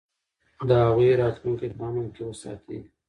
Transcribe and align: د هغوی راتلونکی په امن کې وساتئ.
د 0.67 0.69
هغوی 0.83 1.09
راتلونکی 1.21 1.67
په 1.77 1.83
امن 1.89 2.05
کې 2.15 2.23
وساتئ. 2.25 2.79